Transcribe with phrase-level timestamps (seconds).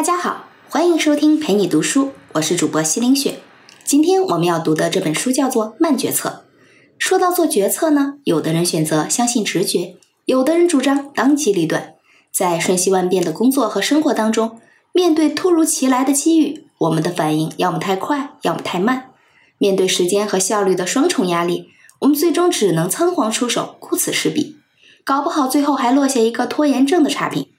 [0.00, 3.40] 大家好，欢迎收听陪你读书，我是主播西林雪。
[3.84, 6.28] 今天我们要读的这本书叫做《慢决策》。
[6.98, 11.96] 说到做决策呢，有的人选择相信直觉，有的人主张当机立断。
[12.32, 14.58] 在瞬息万变的工作和生活当中，
[14.94, 19.10] 面对突如其来的机遇，我们的反应要么太快，要么太慢。
[19.58, 24.56] 面对时间和效率的双重压力，我们最终只能仓皇出手，顾此失彼，
[25.04, 27.49] 搞不好最后还落下一个拖延症的差评。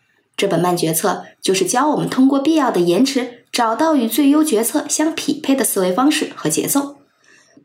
[0.42, 6.96] 这本慢决策就是教我们通过必要的延迟，找到与最优决策相匹配的思维方式和节奏。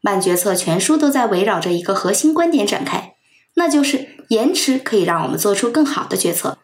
[0.02, 3.14] 慢决策全书都在围绕着一个核心观点展开，
[3.54, 6.58] 那就是延迟可以让我们做出更好的决策。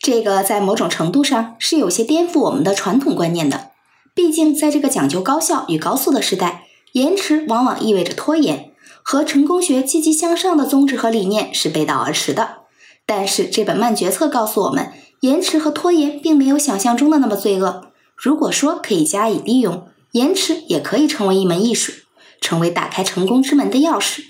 [0.00, 3.70] 这个在某种程度上是有些颠覆我们的传统观念的。
[4.16, 8.72] 毕竟在这个讲究高效与高速的时代，延迟往往意味着拖延，
[9.04, 12.62] 和成功学积极向上的宗旨和理念是背道而驰的。
[13.06, 14.90] 但是这本慢决策告诉我们。
[15.22, 17.92] 延迟和拖延并没有想象中的那么罪恶。
[18.16, 21.92] 如果说可以加以利用，延迟也可以成为一门艺术，
[22.40, 24.22] 成为打开成功之门的钥匙。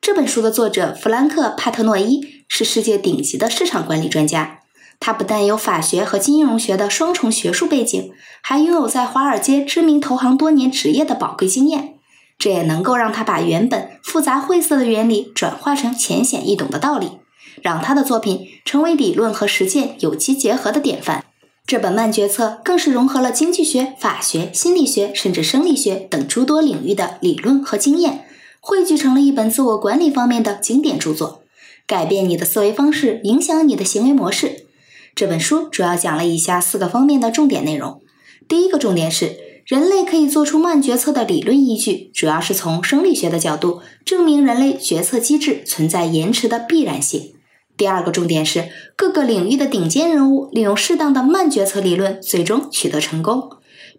[0.00, 4.60] 这本书的作者弗兰克·帕特诺伊是世界顶级的市场管理专家。
[4.98, 11.96] 他不但有法学和金融学的双重学术背景，还拥有在华尔街知名投行多年职业的宝贵经验。
[12.38, 17.18] 这也能够让他把原本复杂晦涩的原理转化成浅显易懂的道理。
[17.62, 21.24] 让他的作品成为理论和实践有机结合的典范。
[21.66, 28.24] 这本慢决策更是融合了经济学、法学、心理学，甚至生理学等诸多领域的理论和经验，
[28.60, 31.42] 汇聚成了一本自我管理方面的经典著作。
[31.86, 34.66] 改变你的思维方式，影响你的行为模式。
[35.14, 38.00] 这本书主要讲了以下四个方面的重点内容。
[38.48, 47.34] 第一个重点是，人类可以做出慢决策的理论依据，主要是从生理学的角度证明人类决策机制存在延迟的必然性。
[47.80, 53.52] 第二个重点是各个领域的顶尖人物利用适当的慢决策理论，最终取得成功。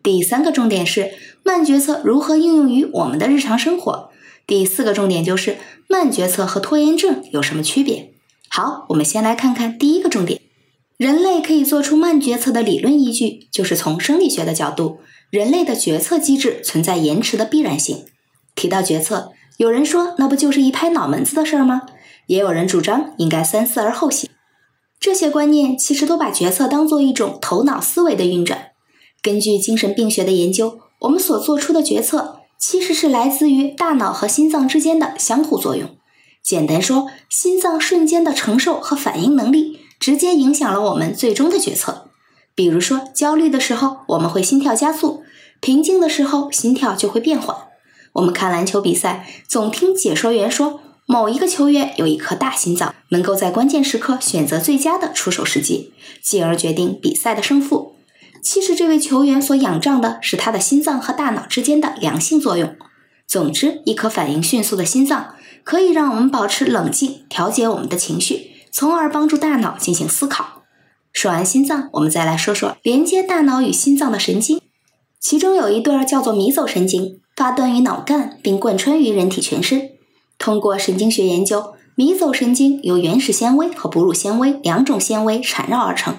[0.03, 4.11] 第三个重点是慢决策如何应用于我们的日常生活。
[4.45, 5.57] 第四个重点就是
[5.89, 8.13] 慢决策和拖延症有什么区别？
[8.49, 10.39] 好，我们先来看看第一个重点：
[10.97, 14.99] 人类可以做出慢决策的理论依据，就是从生理学的角度，
[15.31, 18.05] 人类的决策机制存在延迟的必然性。
[18.53, 21.81] 提到决策，有人说那不就是一拍脑门子的事儿吗？
[22.27, 24.29] 也有人主张应该三思而后行，
[24.99, 28.69] 这些观念其实都把决策当做一种头脑思维的运转。
[29.21, 35.89] 根据精神病学的研究，我们所做出的决策其实是来自于大脑和心脏之间的相互作用。
[36.43, 42.09] 简单说，心脏瞬间的承受和反应能力直接影响了我们最终的决策。
[42.55, 45.23] 比如说，焦虑的时候我们会心跳加速，
[45.59, 47.55] 平静的时候心跳就会变缓。
[48.13, 50.79] 我们看篮球比赛，总听解说员说。
[51.05, 57.95] 某一个球员有一颗大心脏，能够在关键时刻选择最佳的出手时机，进而决定比赛的胜负。
[58.41, 62.75] 其实，这位球员所仰仗的是他的心脏和大脑之间的良性作用。
[63.27, 70.63] 总之，一颗反应迅速的心脏可以让我们保持冷静，调节我们的情绪，从而帮助大脑进行思考。
[71.13, 74.61] 说完心脏，我们再来说说连接大脑与心脏的神经，
[75.19, 79.89] 其中有一对叫做迷走神经，发端于脑干，并贯穿于人体全身。
[80.41, 86.17] 通过神经学研究，迷走神经由原始纤维和哺乳纤维两种纤维缠绕而成。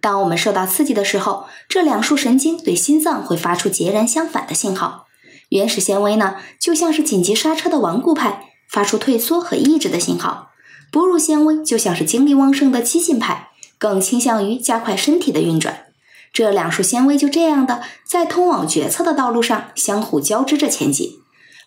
[0.00, 5.06] 当我们受到刺激的时候，这两束神经对心脏会发出截然相反的信号。
[5.50, 10.50] 原始纤维呢，就像是紧急刹车的顽固派，发出退缩和抑制的信号；
[10.90, 15.84] 哺乳纤维就像是精力旺盛的激进派，更倾向于加快身体的运转。
[16.32, 21.20] 这两束纤维就这样的在通往决策的道路上相互交织着前进。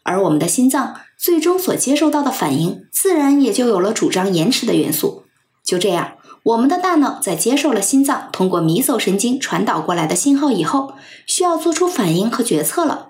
[0.03, 5.23] 而我们的心脏最终所接受到的反应，自然也就有了主张延迟的元素。
[5.63, 10.93] 就这样，我们的大脑在接受了心脏通过迷走神经传导过来的信号以后，
[11.25, 13.07] 需要做出反应和决策了。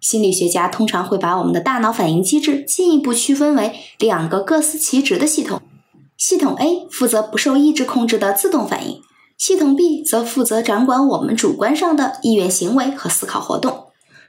[0.00, 5.60] 心理学家通常会把我们的大脑反应机制进一步区分为两个各司其职的系统：
[6.16, 9.00] 系统 A 负责不受意志控制的自动反应，
[9.36, 13.86] 系统 B 则负责掌管我们主观上的意愿行为和思考活动。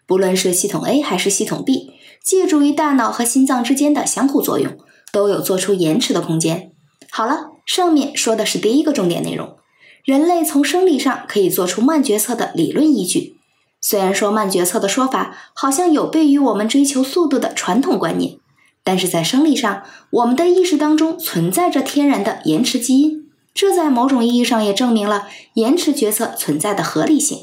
[0.07, 1.91] 不论是系统 A 还是系统 B。
[2.23, 4.77] 借助于大脑和心脏之间的相互作用，
[5.11, 6.71] 都有做出延迟的空间。
[7.09, 9.57] 好了，上面说的是第一个重点内容：
[10.03, 13.37] 人类从生理上可以做出慢决策的理论依据。
[13.81, 18.37] 虽然说慢决策的说法好像有悖于我们追求速度的传统观念，
[18.83, 27.37] 但是在生理上，我们的意识当中存在着天然的延迟基因，这在某种意义上也证明了延迟决策存在的合理性。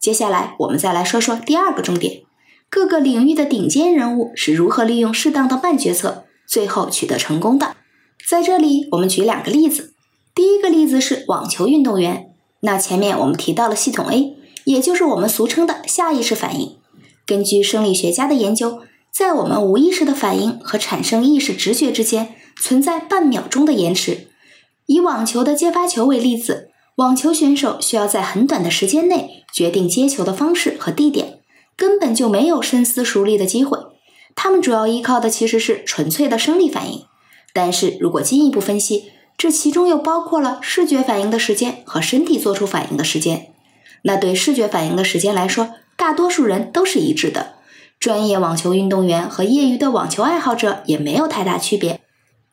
[0.00, 2.22] 接下来，我们再来说说第二个重点。
[2.70, 7.76] 各个领域的顶尖人物是如何利用适当的半决策，最后取得成功的？
[8.28, 9.94] 在这里，我们举两个例子。
[10.34, 12.30] 第一个例子是网球运动员，
[12.60, 16.76] 那前面我们提到了系统 A，也就是我们俗称的下意识反应。
[17.26, 18.80] 根据生理学家的研究，
[19.10, 24.28] 在我们无意识的反应和产生意识直觉之间存在半秒钟的延迟。
[24.86, 31.37] 以网球的接发球为例子，网球选手需要在很短的时间内决定接球的方式和地点，
[31.78, 33.78] 根本就没有深思熟虑的机会。
[34.34, 37.04] 他们主要依靠的其实是纯粹的生理反应。
[37.54, 43.54] 但是如果进一步分析，这其中又包括了视觉反应的时间和身体做出反应的时间。
[44.02, 47.54] 那对视觉反应的时间来说，大多数人都是一致的，
[47.98, 52.00] 专业网球运动员和业余的网球爱好者也没有太大区别。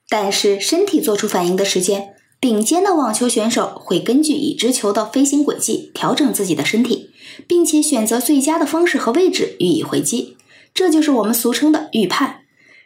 [0.07, 2.14] 但是身体做出反应的时间，
[2.45, 7.09] 顶尖的网球选手会根据已知球的飞行轨迹调整自己的身体，
[7.47, 10.37] 并且选择最佳的方式和位置予以回击，
[10.71, 12.41] 这就是我们俗称的预判。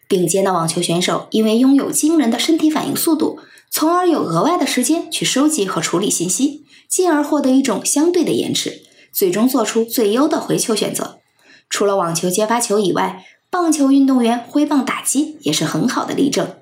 [0.07, 3.39] 顶尖的网球选手因为拥有惊人的身体反应速度。
[3.69, 11.19] 从而有额外的时间去收集和处理信息，进而获得一种相对的延迟，最终做出最优的回球选择。
[11.69, 16.56] 除了网球接发球以外，棒球运动员挥棒打击也是很好的例证。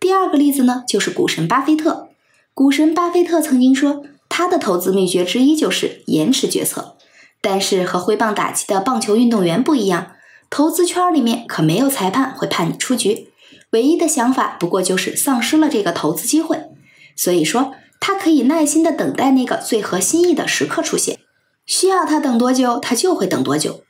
[0.00, 2.08] 第二个例子呢，就是股神巴菲特。
[2.54, 6.96] 股神巴菲特曾经说，他的投资秘诀之一就是延迟决策。
[7.40, 10.12] 但是和挥棒打击的棒球运动员不一样，
[10.48, 13.32] 投资圈里面可没有裁判会判你出局。
[13.70, 16.60] 唯一的想法不过就是丧失了这个投资机会，
[17.16, 21.18] 所以说他可以耐心的等待那个最合心意的时刻出现，
[21.66, 23.80] 需要他等多久，他就会等多久。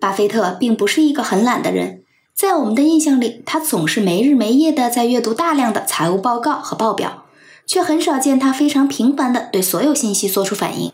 [0.00, 2.02] 巴菲特并不是一个很懒的人，
[2.34, 7.21] 在我们的印象里，他总是没日没夜的在阅读大量的财务报告和报表，
[7.66, 10.92] 却很少见他非常频繁的对所有信息做出反应。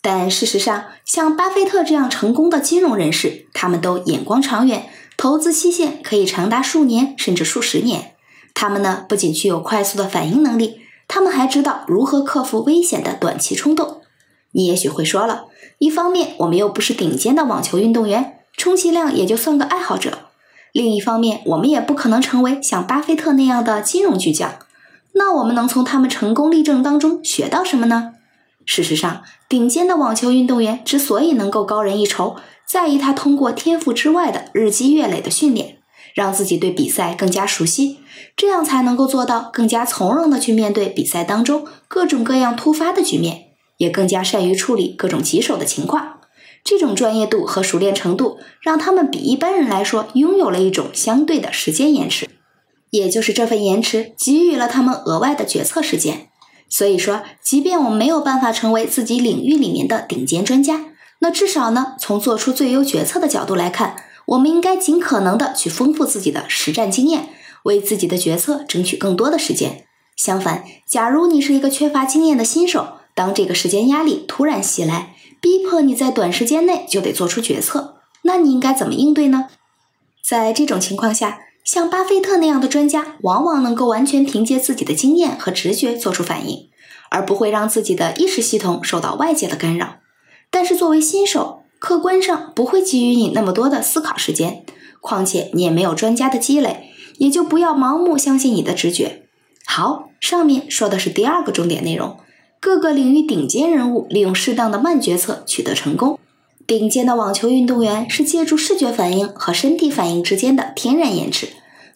[0.00, 4.88] 但事实上，像巴菲特这样成功的金融人士，他们都眼光长远。
[5.16, 8.12] 投资期限可以长达数年甚至数十年。
[8.54, 14.02] 他们呢，不仅具有快速的反应能力，他们还知道如何克服危险的短期冲动。
[14.52, 15.46] 你也许会说了，
[15.78, 20.12] 一方面我们又不是顶尖的网球运动员，充其量也就算个爱好者；
[20.72, 24.54] 另一方面，我们也不可能成为像巴菲特那样的金融巨匠。
[25.18, 28.14] 那我们能从他们成功例证当中学到什么呢？
[28.64, 32.36] 事实上，顶尖的网球运动员之所以能够高人一筹。
[32.66, 35.78] 在意他通过天赋之外的日积月累的训练，
[36.14, 37.98] 让自己对比赛更加熟悉，
[38.36, 43.46] 这样才能够做到更加从容的去面对比赛当中各种各样突发的局面，
[43.78, 46.20] 也更加善于处理各种棘手的情况。
[46.62, 52.28] 这种专业度和熟练程度，让他们比一般人来说拥有了一种相对的时间延迟，
[52.90, 56.28] 也就是这份延迟给予了他们额外的决策时间。
[56.68, 60.84] 所以说，即便我们没有办法成为自己领域里面的顶尖专家。
[61.20, 63.96] 那至少呢，从做出最优决策的角度来看，
[64.26, 67.30] 我们应该尽可能的去丰富自己的实战经验，
[67.64, 69.86] 为自己的决策争取更多的时间。
[70.16, 79.46] 相反，假如你是一个缺乏经验的新手，当这个时间压力突然袭来，逼迫你在短时间内就得做出决策，那你应该怎么应对呢？
[80.28, 86.68] 在这种情况下，像巴菲特那样的专家，往往能够完全凭借自己的经验和直觉做出反应，
[87.10, 89.96] 而不会让自己的意识系统受到外界的干扰。
[90.50, 94.64] 但是作为新手，客观上不会给予你那么多的思考时间，
[95.00, 99.26] 况且你也没有专家的积累，也就不要盲目相信你的直觉。
[99.66, 102.16] 好，上面说的是第二个重点内容，
[102.58, 106.18] 各个领域顶尖人物利用适当的慢决策取得成功。
[106.68, 111.48] 顶尖的网球运动员是借助视觉反应和身体反应之间的天然延迟，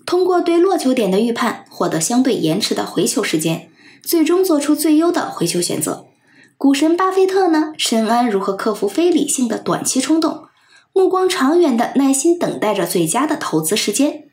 [0.07, 3.69] 通过对落球点的预判，获得相对延迟的回球时间，
[4.03, 6.07] 最终做出最优的回球选择。
[6.57, 10.45] 股神巴菲特呢，深谙如何克服非理性的短期冲动，
[10.95, 14.25] 目光长远的耐心等待着最佳的投资时间。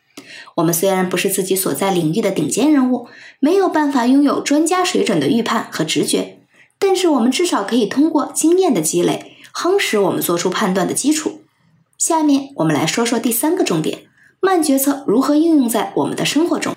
[0.55, 3.07] 我们虽然不是自己所在领域的顶尖人物，
[3.41, 6.39] 没有办法拥有专家水准的预判和直觉，
[6.79, 11.41] 但是我们至少可以通过经验的积累，夯实我们做出判断的基础。
[11.97, 14.07] 下面我们来说说第三个重点：
[14.39, 16.75] 慢决策如何应用在我们的生活中。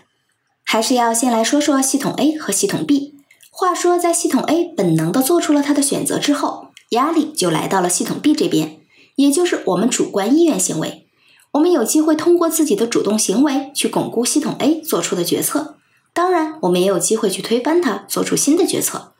[0.64, 3.14] 还是要先来说说系统 A 和系统 B。
[3.50, 8.80] 话说，在系统 A 本能的做出了他的选择之后，压力就来到了系统 B 这边，
[9.16, 11.06] 也就是我们主观意愿行为。
[11.52, 15.76] 我们有机会通过自己的主动行为去巩固系统 A 做出的决策，
[16.14, 19.12] 当然，我们也有机会去推翻它，做出新的决策。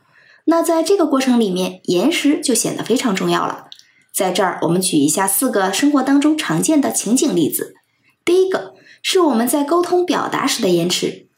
[0.47, 3.67] 那在这个过程里面，延时就显得非常重要了。
[4.13, 7.75] 在这儿，我们举一下四个生活当中常见的情景例子。
[8.25, 11.29] 第一个是我们在沟通表达时的延迟。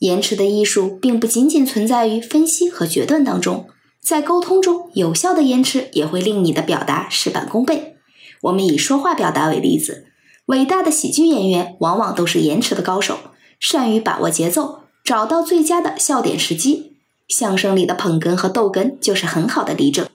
[0.00, 3.68] 延迟的艺术并不仅仅存在于分析和决断当中，
[4.02, 7.96] 在沟通中，有效的延迟也会令你的表达事半功倍。
[8.42, 10.08] 我们以说话表达为例子，
[10.46, 13.18] 伟大的喜剧演员往往都是延迟的高手，
[13.60, 16.93] 善于把握节奏，找到最佳的笑点时机。
[17.28, 20.06] 相声里的捧哏和逗哏就是很好的例证。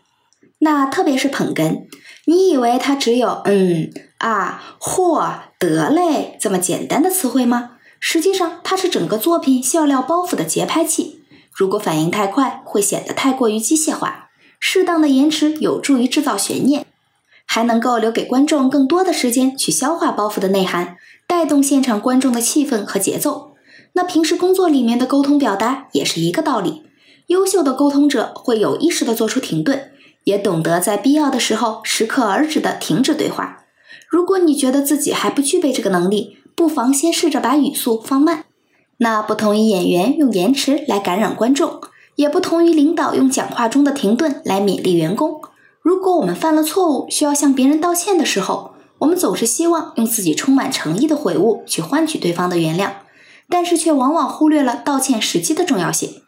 [0.60, 1.84] 那特别是捧哏，
[2.26, 7.72] 你以为它只有嗯啊嚯得嘞这么简单的词汇吗？
[8.00, 11.22] 实际上，它是整个作品笑料包袱的节拍器。
[11.54, 14.30] 如果反应太快，会显得太过于机械化。
[14.60, 16.86] 适当的延迟有助于制造悬念，
[17.46, 20.98] 还能够留给观众更多的时间去消化包袱的内涵，
[21.28, 23.56] 带动现场观众的气氛和节奏。
[23.94, 26.84] 那平时工作里面的沟通表达也是一个道理。
[27.30, 29.92] 优秀的沟通者会有意识地做出停顿，
[30.24, 33.66] 也懂得在必要的时候适可而止地停止对话。
[34.08, 38.46] 如果你觉得自己还不具备这个能力，不妨先试着把语速放慢。
[38.98, 41.80] 那不同于演员用延迟来感染观众，
[42.16, 45.40] 也不同于领导用讲话中的停顿来勉励员工。
[45.84, 52.90] 如果我们犯了错误，需要向别人道歉的时候，我们总是希望用自己充满诚意的悔悟去换取对方的原谅，
[53.48, 56.24] 但是却往往忽略了道歉时机的重要性。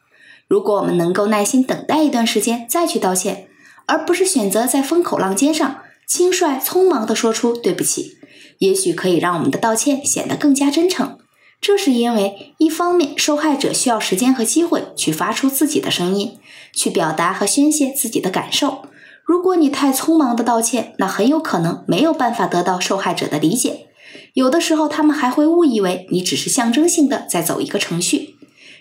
[0.52, 3.48] 如果我们能够耐心等待一段时间再去道歉，
[3.86, 8.18] 而不是选择在风口浪尖上轻率匆忙地说出对不起。
[8.58, 11.20] 也许可以让我们的道歉显得更加真诚，
[11.62, 16.38] 这是因为一方面受害者需要时间和机会去发出自己的声音，
[16.76, 18.82] 去表达和宣泄自己的感受。
[19.24, 23.88] 如果你太匆忙的道歉，那很有可能没有办法得到受害者的理解。
[24.34, 28.36] 有的时候，他们还会误以为你只是象征性的在走一个程序。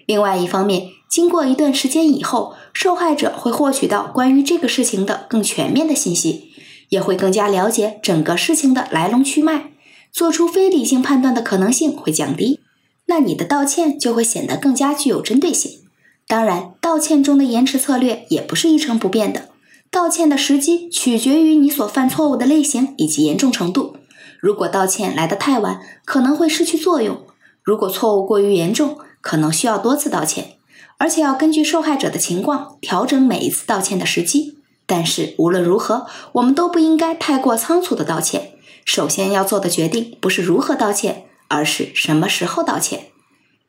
[0.07, 6.47] 另外一方面，经过一段时间以后，受害者会获取到关于这个事情的更全面的信息。
[6.90, 9.71] 也会更加了解整个事情的来龙去脉，
[10.11, 12.59] 做出非理性判断的可能性会降低，
[13.07, 15.83] 那你的道歉就会显得更加具有针对性。
[16.26, 19.50] 当然，道歉中的延迟策略也不是一成不变的，
[19.88, 23.97] 道歉的时机取决于你所犯错误的类型以及严重程度。
[24.40, 27.19] 如果道歉来得太晚，可能会失去作用；
[27.62, 30.57] 如果错误过于严重，可能需要多次道歉，
[31.00, 34.59] 而且要根据受害者的情况调整每一次道歉的时机。
[34.85, 38.52] 但是无论如何，我们都不应该太过仓促的道歉。
[38.85, 43.07] 首先要做的决定不是如何道歉，而是什么时候道歉。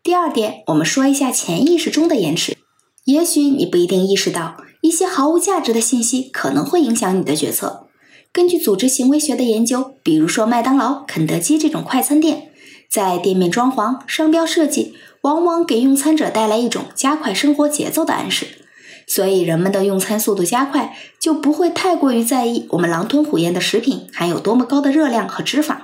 [0.03, 2.57] 第二点，我们说一下潜意识中的延迟。
[3.05, 7.87] 也许你不一定意识到，一些毫无价值的信息可能会影响你的决策。
[8.33, 12.50] 根据组织行为学的研究，比如说麦当劳、肯德基这种快餐店，
[12.91, 18.47] 在店面装潢、商标设计，往往给用餐者带来一种加快生活节奏的暗示。
[19.07, 25.77] 所以，人们的用餐速度加快，就不会太过于在意我们狼吞虎咽的食品含有多么高的热量和脂肪。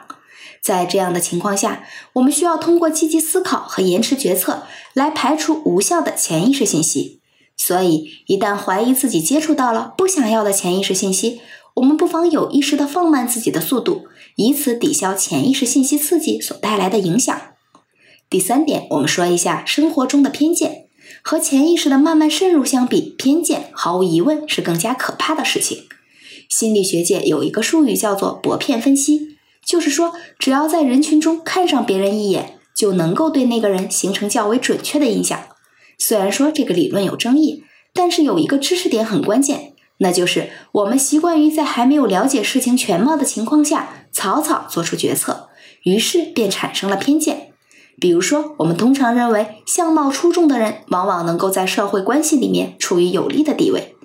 [0.61, 1.83] 在这样的情况下，
[2.13, 7.21] 我们需要通过积极思考和延迟决策来排除无效的潜意识信息。
[7.55, 11.39] 所以，一旦怀疑自己接触到了不想要的潜意识信息，
[11.75, 14.07] 我们不妨有意识地放慢自己的速度，
[14.37, 17.35] 以此抵消潜意识信息刺激所带来的影响。
[18.29, 20.85] 第三点，我们说一下生活中的偏见。
[21.23, 25.85] 和潜意识的慢慢渗入相比，偏见毫无疑问是更加可怕的事情。
[26.47, 35.47] 心理学界有一个术语叫做“薄片分析”，就是说，只要在人群中看上别人一眼，就能够对那个人形成较为准确的印象。
[35.97, 45.47] 虽然说这个理论有争议，但是有一个知识点很关键，那就是我们习惯于在还没有了解事情全貌的情况下草草做出决策，
[45.83, 47.51] 于是便产生了偏见。
[47.99, 53.95] 比如说，我们通常认为相貌出众的人往往能够在社会关系里面处于有利的地位，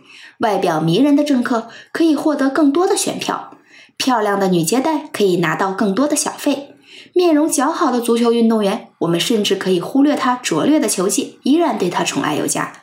[0.41, 3.57] 外表迷人的政客可以获得更多的选票，
[3.97, 6.75] 漂亮的女接待可以拿到更多的小费，
[7.15, 12.82] 面容姣好的足球运动员，我们甚至可以忽略他拙劣的球技，依然对他宠爱有加。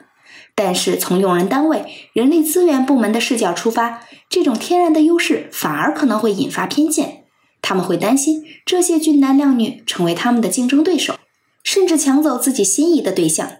[0.61, 7.23] 但是从用人单位、人力资源部门的视角出发，这种天然的优势反而可能会引发偏见。
[7.61, 11.15] 他们会担心这些俊男靓女成为他们的竞争对手，
[11.63, 13.51] 甚至抢走自己心仪的对象。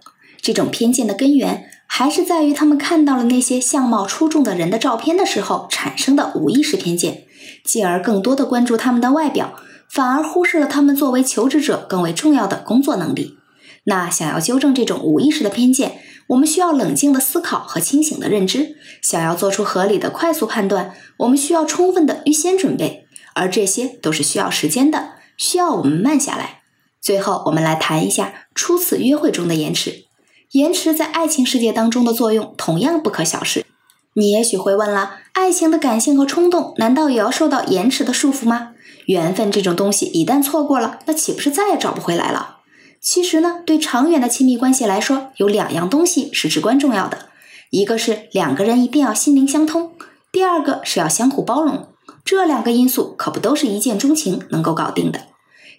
[0.41, 7.23] 这种偏见的根源还是在于他们看到了那些相貌出众的人的照片的时候产生的无意识偏见，
[7.63, 9.53] 进而更多的关注他们的外表，
[9.89, 13.37] 反而忽视了他们作为求职者更为重要的工作能力。
[13.85, 15.99] 那想要纠正这种无意识的偏见，
[16.29, 18.75] 我们需要冷静的思考和清醒的认知。
[19.01, 23.05] 想要做出合理的快速判断，我们需要充分的预先准备。
[23.33, 26.61] 而这些都是需要时间的，需要我们慢下来。
[27.01, 30.05] 最后，我们来谈一下初次约会中的延迟。
[30.51, 33.65] 延迟在爱情世界当中的作用同样不可小视。
[34.13, 38.71] 你也许会问了：爱情的感性和冲动难道也要受到延迟的束缚吗？
[39.05, 42.58] 缘分这种东西一旦错过了，那岂不是再也找不回来了？
[43.01, 47.29] 其实呢，对长远的亲密关系来说，有两样东西是至关重要的：
[47.69, 49.93] 一个是两个人一定要心灵相通，
[50.31, 51.87] 第二个是要相互包容。
[52.25, 55.21] 这两个因素可不都是一见钟情能够搞定的。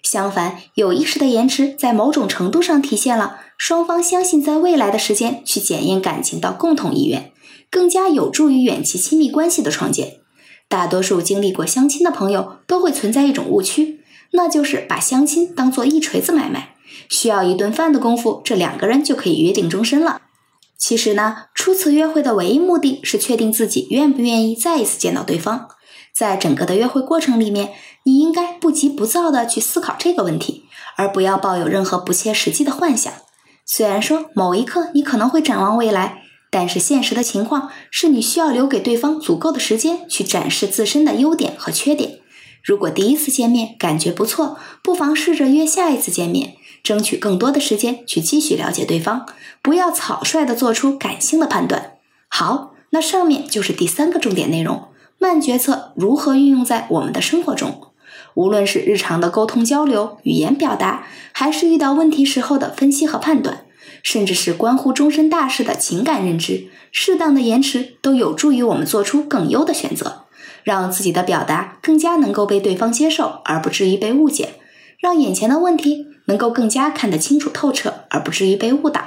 [0.03, 7.31] 相反，有意识的延迟在某种程度上体现了双方相信在未来的时间去检验感情的共同意愿，
[7.69, 10.17] 更加有助于远期亲密关系的创建。
[10.67, 13.99] 大多数经历过相亲的朋友都会存在一种误区，
[14.31, 16.70] 那就是把相亲当做一锤子买卖，
[17.11, 20.21] 需要一顿饭的功夫，这两个人就可以约定终身了。
[20.77, 25.67] 其实呢，初次约会的唯一目的是确定自己愿不愿意再一次见到对方。
[26.15, 27.73] 在整个的约会过程里面，
[28.05, 30.63] 你应该不急不躁地去思考这个问题，
[30.95, 33.11] 而不要抱有任何不切实际的幻想。
[33.65, 42.19] 虽然说某一刻你可能会展望未来，但是现实的情况是你需要留给对方足够的时间去展示自身的优点和缺点。
[42.63, 49.25] 如果第一次见面感觉不错，不妨试着约下一次见面，争取更多的时间去继续了解对方，
[49.61, 51.93] 不要草率地做出感性的判断。
[52.27, 54.85] 好，那上面就是第三个重点内容。
[55.17, 57.89] 慢决策如何运用在我们的生活中？
[58.33, 63.65] 无论是日常的沟通交流、语言表达，还是遇到问题时候的分析和判断，
[64.01, 70.23] 甚至是关乎终身大事的情感认知，适当的延迟都有助于我们做出更优的选择，
[70.63, 74.60] 让自己的表达更加能够被对方接受，而不至于被误解；
[75.01, 79.01] 让眼前的问题能够更加看得清楚透彻，而不至于被误导。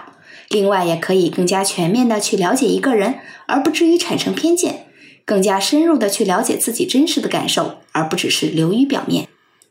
[0.49, 3.15] 另外，也可以更加全面的去了解一个人，
[3.47, 4.87] 而不至于产生偏见。
[5.25, 9.29] 更加深入的去了解自己真实的感受，而不只是流于表面。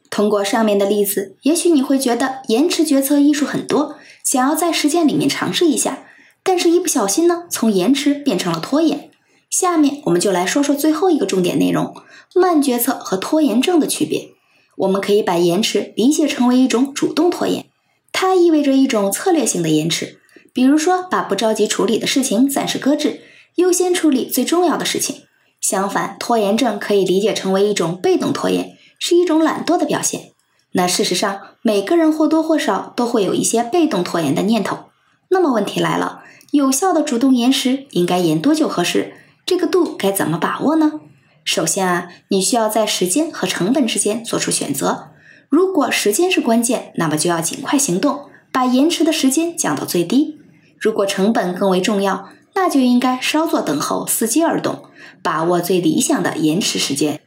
[0.09, 6.05] 通过上面的例子，也许你会觉得延迟决策艺术很多，想要在实践里面尝试一下。
[6.41, 9.11] 但是，一不小心呢，从延迟变成了拖延。
[9.49, 11.95] 下面我们就来说说最后一个重点内容：
[12.33, 14.32] 慢决策和拖延症的区别。
[14.77, 17.65] 我们可以把延迟理解成为一种主动拖延，
[18.11, 20.19] 它意味着一种策略性的延迟。
[20.51, 23.21] 比如说，把不着急处理的事情暂时搁置，
[23.55, 25.23] 优先处理最重要的事情。
[25.59, 30.31] 相反，拖延症可以理解成为一种被动拖延，是一种懒惰的表现。
[30.73, 34.85] 那事实上，每个人或多或少都会有一些被动拖延的念头。
[35.29, 39.13] 那么问题来了，有效的主动延时应该延多久合适？
[39.45, 40.99] 这个度该怎么把握呢？
[41.43, 45.09] 首先啊，你需要在时间和成本之间做出选择。
[45.49, 50.39] 如果时间是关键，那么就要尽快行动，把延迟的时间降到最低。
[50.79, 54.85] 如果成本更为重要，那就应该稍作等候，伺机而动，
[55.21, 57.21] 把握最理想的延迟时间。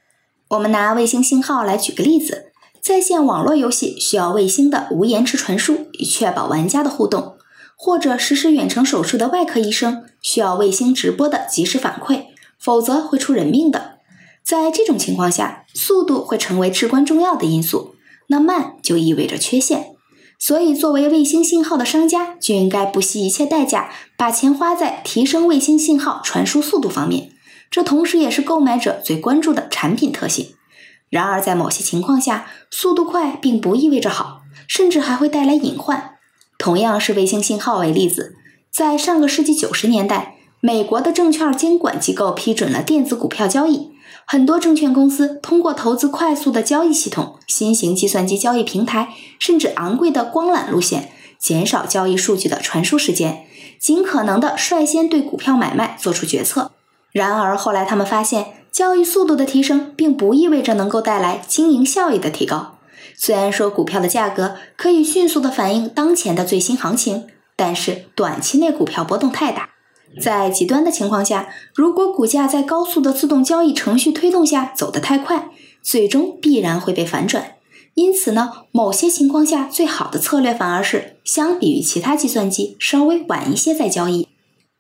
[0.49, 7.37] 我们拿卫星信号来举个例子，在线网络游戏需要卫星的无延迟传输，以确保玩家的互动；
[7.77, 12.27] 或者实施远程手术的外科医生需要卫星直播的及时反馈，
[12.59, 13.96] 否则会出人命的。
[14.47, 17.97] 在这种情况下，速度会成为至关重要的因素，
[18.29, 19.97] 那慢就意味着缺陷。
[20.39, 27.33] 所以，作为卫星信号的商家，就应该不惜一切代价把钱花在提升卫星信号传输速度方面。
[27.73, 30.51] 这同时也是购买者最关注的产品特性。
[31.11, 36.13] 然而，在某些情况下，速度快并不意味着好，甚至还会带来隐患。
[36.57, 38.37] 同样是卫星信号为例子，
[38.73, 43.96] 在上个世纪九十年代，美国的证券监管机构批准了电子股票交易。
[44.29, 53.47] 很多证券公司通过投资快速的交易系统、新型计算机交易平台，甚至昂贵的光缆路线，减少交易数据的传输时间，
[53.79, 56.73] 尽可能的率先对股票买卖做出决策。
[57.13, 62.79] 然而后来他们发现，交易速度的提升并不意味着能够带来经营效益的提高。
[63.17, 69.71] 虽然说股票的价格可以迅速的反映当前的最新行情，但是短期内股票波动太大。
[70.21, 75.51] 在极端的情况下，如果股价在高速的自动交易程序推动下走得太快，
[75.83, 77.53] 最终必然会被反转。
[77.95, 84.29] 因此呢，某些情况下，最好的策略反而是相比于其他计算机稍微晚一些再交易。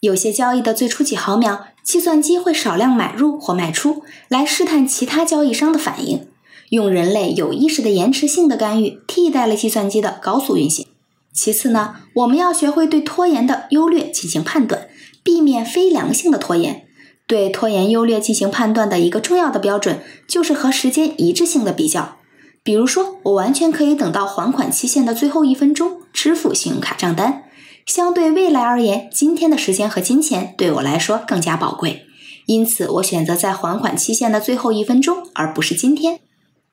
[0.01, 6.29] 有些交易的最初几毫秒，计算机会少量买入或卖出，来试探其他交易商的反应，
[6.69, 10.87] 用人类有意识的延迟性的干预替代了计算机的高速运行。
[11.33, 14.89] 其次呢，我们要学会对拖延的优劣进行判断。
[15.27, 16.87] 避免非良性的拖延，
[17.27, 22.19] 对拖延优劣进行判断的一个重要的标准就是和时间一致性的比较。
[22.62, 27.43] 比如说，我完全可以等到还款期限的最后一分钟支付信用卡账单。
[27.85, 32.03] 相对未来而言，今天的时间和金钱对我来说更加宝贵，
[32.47, 36.21] 因此我选择在还款期限的最后一分钟，而不是今天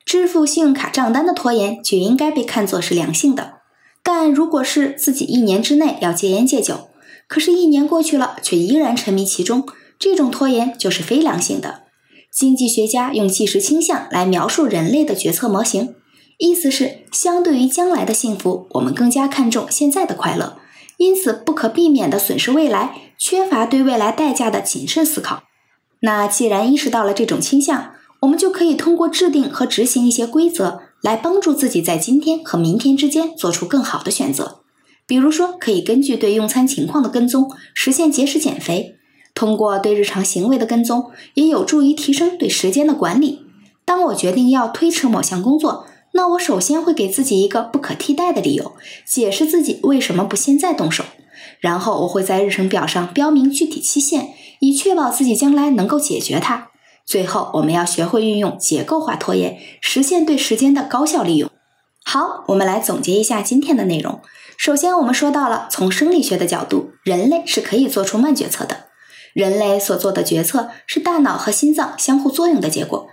[0.04, 3.54] 支付信用卡账单的拖延就应该被看作是良性的。
[4.04, 6.88] 但如果是自己一年之内要戒烟戒酒，
[7.28, 9.66] 可是，一年过去了，却依然沉迷其中，
[9.98, 11.84] 这种拖延就是非良性的。
[12.32, 15.94] 经济学家用计时倾向来描述人类的决策模型，
[16.38, 20.58] 意思是，相对于将来的幸福，我们更加看重现在的快乐，
[20.98, 25.44] 因此不可避免的损失未来，缺乏对未来代价的谨慎思考。
[26.00, 34.63] 那既然意识到了这种倾向，我们就可以通过制定和执行一些规则来帮助自己在今天和明天之间做出更好的选择。
[35.06, 38.96] 比如说，可以根据对用餐情况的跟踪实现节食减肥。
[39.34, 43.40] 通过对日常行为的跟踪，也有助于提升对时间的管理。
[43.84, 48.72] 当我决定要推迟某项工作，那我首先会给自己一个不可替代的理由，
[49.04, 51.04] 解释自己为什么不现在动手。
[51.60, 54.28] 然后我会在日程表上标明具体期限，
[54.60, 56.68] 以确保自己将来能够解决它。
[57.04, 61.50] 最后，我们要学会运用结构化拖延，实现对时间的高效利用。
[62.04, 64.20] 好，我们来总结一下今天的内容。
[64.56, 68.84] 首先，我们说到了从生理学的角度，人类是可以做出慢决策的。
[69.32, 73.08] 人类所做的决策是大脑和心脏相互作用的结果，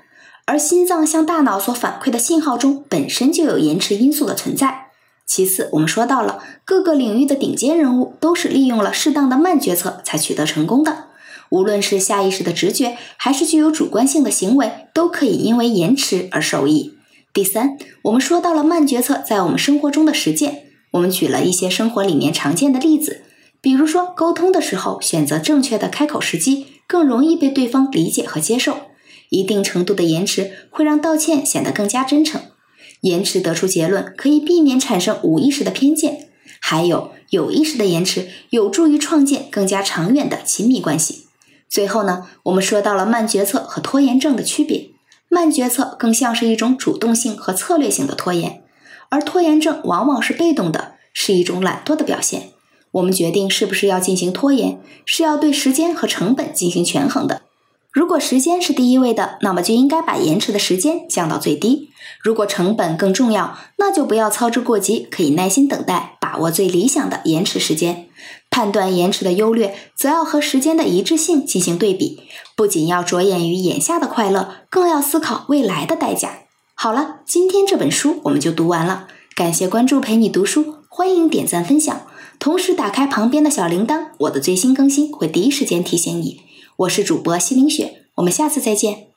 [0.46, 4.88] 而心脏向大脑所反馈的信号中本身就有延迟因素的存在。
[5.26, 11.06] 其次，我们说到了各个领域的顶尖人物都是利用了适当的慢决策才取得成功的。
[11.50, 16.98] 无论是下意识的直觉，还是具有主观性的行为，都可以因为延迟而受益。
[17.34, 23.24] 第三，我们说到了慢决策在我们生活中的实践，我们举了一些生活里面常见的例子。
[23.60, 28.78] 比如说，沟通的时候选择正确的开口时机，更容易被对方理解和接受。
[29.30, 32.42] 一定程度的延迟会让道歉显得更加真诚。
[33.02, 36.28] 延迟得出结论可以避免产生无意识的偏见。
[36.60, 41.28] 还有有意识的延迟有助于创建更加长远的亲密关系。
[41.70, 44.90] 最后呢，我们说到了慢决策和拖延症的区别。
[45.30, 48.61] 慢决策更像是一种主动性和策略性的拖延，
[49.12, 52.50] 而拖延症往往是被动的，是一种懒惰的表现。
[52.92, 57.42] 我们决定是不是要进行拖延，是要对时间和成本进行权衡的。
[57.92, 61.90] 如果时间是第一位的，那么就应该把延迟的时间降到最低；
[62.24, 68.08] 如果成本更重要，那就不要操之过急，可以耐心等待，把握最理想的延迟时间。
[68.50, 72.22] 判断延迟的优劣，则要和时间的一致性进行对比。
[72.56, 76.40] 不仅要着眼于眼下的快乐，更要思考未来的代价。
[76.84, 79.08] 好了，今天这本书我们就读完了。
[79.36, 82.08] 感谢关注，陪你读书，欢迎点赞分享。
[82.40, 86.42] 同时打开旁边的小铃铛，我的最新更新会第一时间提醒你。
[86.78, 89.11] 我是主播西林雪，我们下次再见。